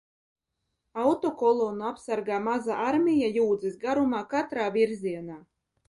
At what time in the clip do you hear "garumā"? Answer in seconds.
3.87-4.27